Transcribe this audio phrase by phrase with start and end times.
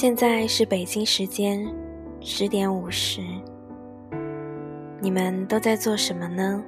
[0.00, 1.60] 现在是北京时间
[2.20, 3.20] 十点五十，
[5.00, 6.62] 你们都在做什么呢？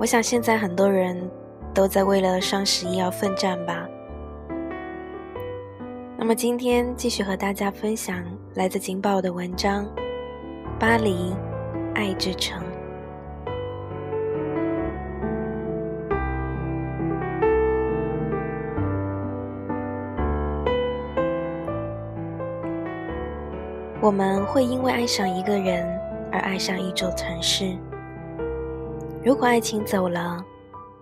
[0.00, 1.16] 我想现在很多人
[1.72, 3.88] 都在为了双十一而奋战吧。
[6.16, 9.86] 那么今天继续和大家分享来自《警报》的文章
[10.76, 11.32] 《巴黎
[11.94, 12.60] 爱之城》。
[24.00, 25.84] 我们会因为爱上一个人
[26.30, 27.76] 而爱上一座城市。
[29.24, 30.40] 如果爱情走了，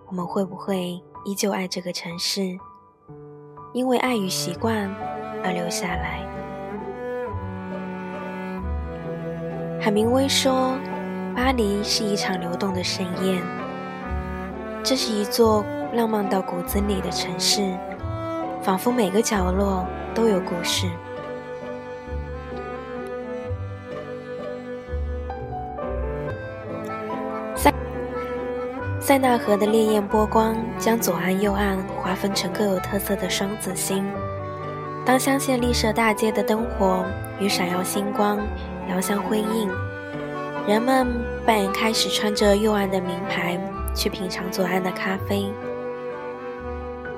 [0.07, 2.57] 我们会不会依旧爱这个城市？
[3.71, 4.89] 因为爱与习惯
[5.43, 6.25] 而留下来。
[9.79, 10.75] 海明威说
[11.37, 13.43] ：“巴黎是一场流动的盛宴，
[14.81, 15.63] 这是一座
[15.93, 17.77] 浪漫到骨子里的城市，
[18.63, 19.85] 仿佛每个角落
[20.15, 20.89] 都有故事。”
[29.07, 34.05] 塞纳河的烈焰波光将左岸、右岸划分成各有特色的双子星。
[35.05, 37.05] 当香榭丽舍大街的灯火
[37.39, 38.37] 与闪耀星光
[38.89, 39.69] 遥相辉映，
[40.67, 41.07] 人们
[41.45, 43.57] 便开始穿着右岸的名牌
[43.95, 45.49] 去品尝左岸的咖啡，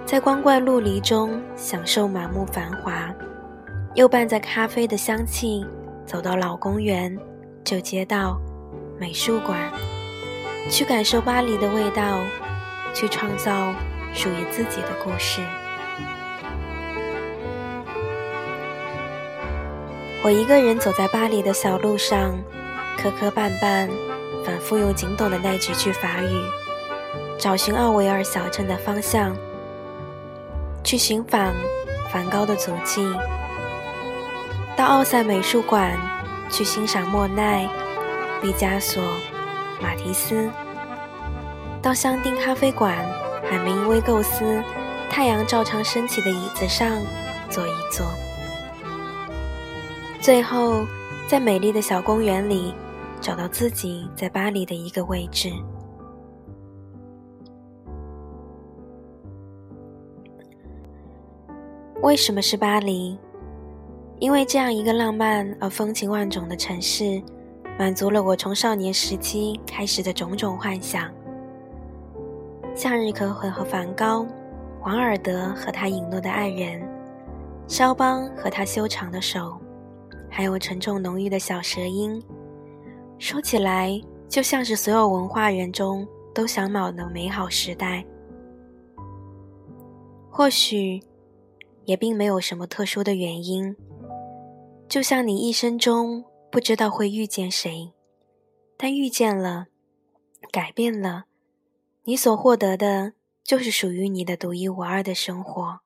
[0.05, 3.11] 在光怪陆离中享受满目繁华，
[3.95, 5.65] 又伴着咖啡的香气
[6.05, 7.17] 走到老公园、
[7.63, 8.39] 旧街道、
[8.99, 9.57] 美术馆。
[10.67, 12.19] 去感受巴黎的味道，
[12.93, 13.73] 去创造
[14.13, 15.41] 属于自己的故事。
[20.21, 22.37] 我一个人走在巴黎的小路上，
[22.97, 23.89] 磕磕绊绊，
[24.45, 26.43] 反复用仅懂的那几句法语，
[27.37, 29.33] 找寻奥维尔小镇的方向，
[30.83, 31.53] 去寻访
[32.11, 33.09] 梵高的足迹，
[34.75, 35.97] 到奥赛美术馆
[36.49, 37.67] 去欣赏莫奈、
[38.41, 39.01] 毕加索。
[39.81, 40.49] 马蒂斯
[41.81, 42.97] 到香槟咖啡馆，
[43.49, 44.61] 海明威构思
[45.09, 47.01] 太阳照常升起的椅子上
[47.49, 48.05] 坐一坐，
[50.21, 50.85] 最后
[51.27, 52.73] 在美丽的小公园里
[53.21, 55.49] 找到自己在巴黎的一个位置。
[62.01, 63.17] 为什么是巴黎？
[64.19, 67.21] 因为这样一个浪漫而风情万种的城市。
[67.79, 71.09] 满足了我从少年时期开始的种种幻想：
[72.75, 74.27] 向日葵和梵高，
[74.81, 76.85] 王尔德和他引路的爱人，
[77.69, 79.57] 肖邦和他修长的手，
[80.29, 82.21] 还有沉重浓郁的小舌音。
[83.17, 83.97] 说起来，
[84.27, 88.05] 就像是所有文化人中都想往的美好时代。
[90.29, 91.01] 或许，
[91.85, 93.73] 也并没有什么特殊的原因，
[94.89, 96.25] 就像你一生中。
[96.51, 97.93] 不知道会遇见谁，
[98.75, 99.67] 但遇见了，
[100.51, 101.25] 改变了，
[102.05, 105.81] 你所获得的就是属于你的独一无二的生活。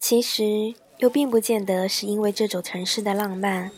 [0.00, 3.70] 其实又并不见得是因为这座城市的浪漫，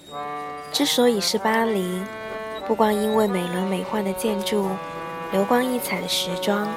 [0.70, 2.02] 之所以是巴黎，
[2.68, 4.68] 不光因为美轮美奂的建筑、
[5.32, 6.72] 流光溢彩的时装，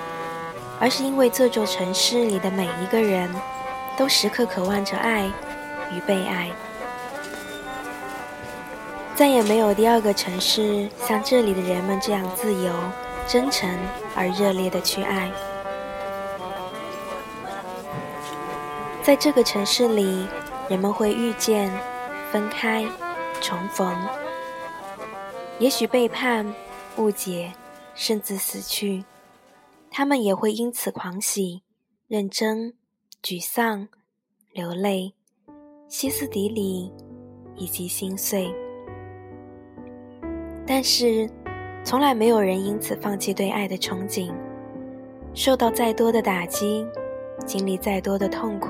[0.80, 3.30] 而是因为这座城市里的每一个人，
[3.96, 5.32] 都时刻渴望着爱。
[5.96, 6.50] 与被爱，
[9.16, 12.74] 再也没有第二个城市像这里的人们这样自由、
[13.28, 13.70] 真诚
[14.16, 15.32] 而热烈的去爱。
[19.04, 20.28] 在这个城市里，
[20.70, 21.72] 人们会遇见、
[22.32, 22.86] 分开、
[23.42, 23.96] 重逢，
[25.60, 26.56] 也许背叛、
[26.96, 27.54] 误解，
[27.94, 29.04] 甚至死去。
[29.92, 31.64] 他们也会因此狂喜、
[32.08, 32.74] 认真、
[33.22, 33.90] 沮丧、
[34.52, 35.14] 流泪。
[35.94, 36.92] 歇斯底里，
[37.56, 38.52] 以及心碎，
[40.66, 41.30] 但是
[41.84, 44.34] 从来没有人因此放弃对爱的憧憬。
[45.36, 46.84] 受到再多的打击，
[47.46, 48.70] 经历再多的痛苦，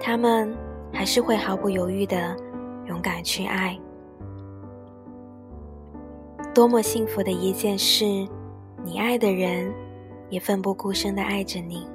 [0.00, 0.50] 他们
[0.90, 2.34] 还是会毫不犹豫的
[2.86, 3.78] 勇敢去爱。
[6.54, 8.06] 多么幸福的一件事！
[8.82, 9.70] 你爱的人
[10.30, 11.86] 也奋不顾身的爱着你。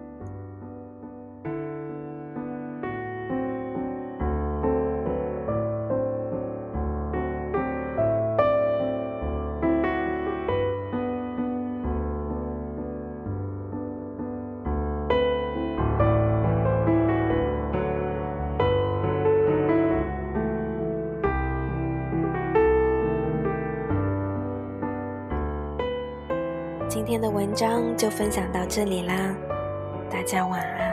[26.89, 29.13] 今天的文章就分享到这里啦，
[30.09, 30.88] 大家晚安。